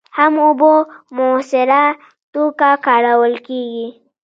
[0.17, 1.83] هم اوبه په مؤثره
[2.31, 3.87] توکه کارول کېږي.